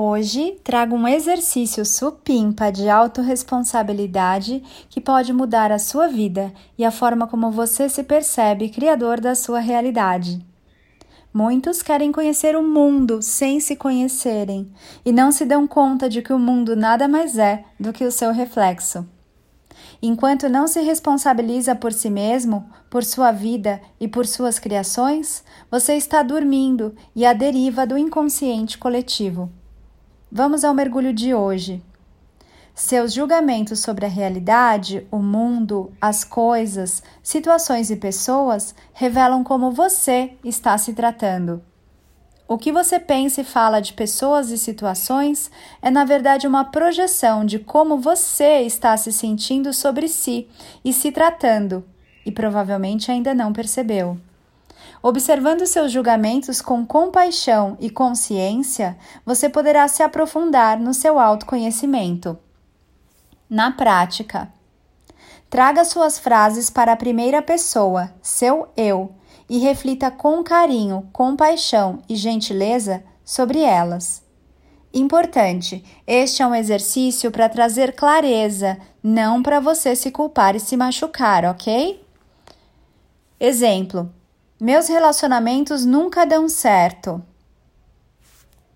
[0.00, 6.92] Hoje trago um exercício supimpa de autorresponsabilidade que pode mudar a sua vida e a
[6.92, 10.40] forma como você se percebe criador da sua realidade.
[11.34, 14.72] Muitos querem conhecer o mundo sem se conhecerem
[15.04, 18.12] e não se dão conta de que o mundo nada mais é do que o
[18.12, 19.04] seu reflexo.
[20.00, 25.94] Enquanto não se responsabiliza por si mesmo, por sua vida e por suas criações, você
[25.94, 29.50] está dormindo e à deriva do inconsciente coletivo.
[30.30, 31.82] Vamos ao mergulho de hoje.
[32.74, 40.34] Seus julgamentos sobre a realidade, o mundo, as coisas, situações e pessoas revelam como você
[40.44, 41.62] está se tratando.
[42.46, 47.42] O que você pensa e fala de pessoas e situações é, na verdade, uma projeção
[47.42, 50.46] de como você está se sentindo sobre si
[50.84, 51.82] e se tratando,
[52.24, 54.18] e provavelmente ainda não percebeu.
[55.02, 62.38] Observando seus julgamentos com compaixão e consciência, você poderá se aprofundar no seu autoconhecimento.
[63.48, 64.52] Na prática,
[65.48, 69.14] traga suas frases para a primeira pessoa, seu eu,
[69.48, 74.22] e reflita com carinho, compaixão e gentileza sobre elas.
[74.92, 80.76] Importante, este é um exercício para trazer clareza, não para você se culpar e se
[80.76, 82.02] machucar, ok?
[83.38, 84.12] Exemplo:
[84.60, 87.22] meus relacionamentos nunca dão certo.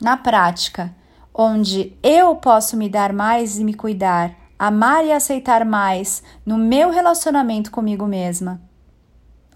[0.00, 0.94] Na prática,
[1.32, 6.90] onde eu posso me dar mais e me cuidar, amar e aceitar mais no meu
[6.90, 8.60] relacionamento comigo mesma.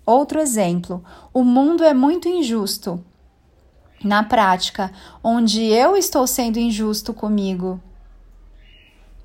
[0.04, 3.04] Outro exemplo: o mundo é muito injusto.
[4.02, 7.80] Na prática, onde eu estou sendo injusto comigo.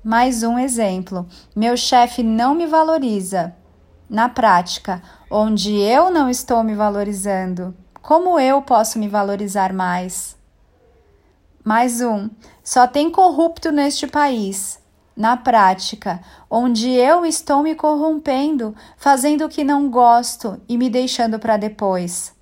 [0.04, 3.56] Mais um exemplo: meu chefe não me valoriza
[4.08, 5.02] na prática,
[5.36, 10.36] onde eu não estou me valorizando, como eu posso me valorizar mais?
[11.64, 12.30] Mais um,
[12.62, 14.78] só tem corrupto neste país.
[15.16, 21.38] Na prática, onde eu estou me corrompendo, fazendo o que não gosto e me deixando
[21.38, 22.33] para depois.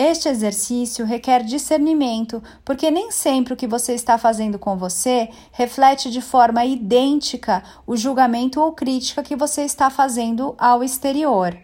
[0.00, 6.08] Este exercício requer discernimento, porque nem sempre o que você está fazendo com você reflete
[6.08, 11.58] de forma idêntica o julgamento ou crítica que você está fazendo ao exterior.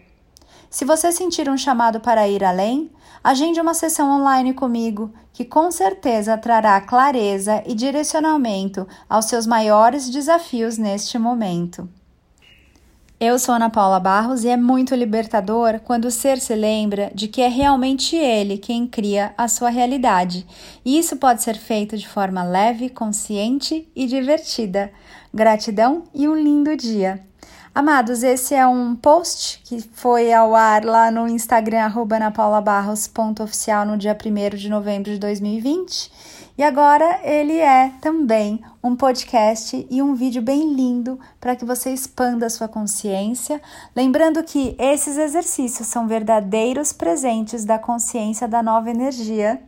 [0.69, 2.91] Se você sentir um chamado para ir além,
[3.23, 10.09] agende uma sessão online comigo, que com certeza trará clareza e direcionamento aos seus maiores
[10.09, 11.87] desafios neste momento.
[13.17, 17.29] Eu sou Ana Paula Barros e é muito libertador quando o ser se lembra de
[17.29, 20.45] que é realmente ele quem cria a sua realidade.
[20.83, 24.91] E isso pode ser feito de forma leve, consciente e divertida.
[25.33, 27.25] Gratidão e um lindo dia!
[27.73, 34.15] Amados, esse é um post que foi ao ar lá no Instagram, anapaulabarros.oficial no dia
[34.15, 36.11] 1 de novembro de 2020
[36.57, 41.91] e agora ele é também um podcast e um vídeo bem lindo para que você
[41.91, 43.61] expanda a sua consciência.
[43.93, 49.61] Lembrando que esses exercícios são verdadeiros presentes da consciência da nova energia.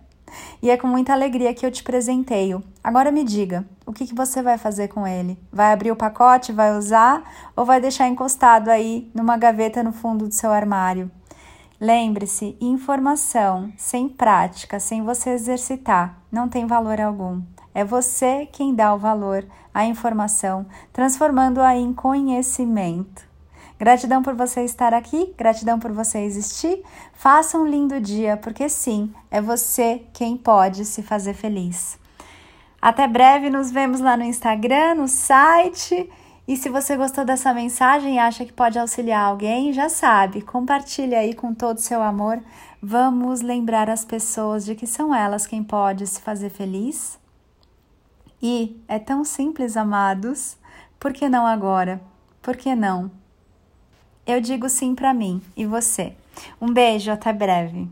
[0.61, 2.63] E é com muita alegria que eu te presenteio.
[2.83, 5.37] Agora me diga, o que, que você vai fazer com ele?
[5.51, 10.27] Vai abrir o pacote, vai usar ou vai deixar encostado aí numa gaveta no fundo
[10.27, 11.11] do seu armário?
[11.79, 17.43] Lembre-se, informação sem prática, sem você exercitar, não tem valor algum.
[17.71, 23.27] É você quem dá o valor à informação, transformando-a em conhecimento.
[23.77, 26.81] Gratidão por você estar aqui, gratidão por você existir.
[27.13, 31.99] Faça um lindo dia, porque sim, é você quem pode se fazer feliz.
[32.81, 36.09] Até breve, nos vemos lá no Instagram, no site
[36.47, 41.13] e se você gostou dessa mensagem e acha que pode auxiliar alguém, já sabe, compartilhe
[41.13, 42.41] aí com todo o seu amor.
[42.81, 47.19] Vamos lembrar as pessoas de que são elas quem pode se fazer feliz.
[48.41, 50.57] E é tão simples, amados.
[50.97, 51.99] Por que não agora?
[52.41, 53.11] Por que não?
[54.25, 56.15] Eu digo sim para mim e você.
[56.61, 57.89] Um beijo, até breve.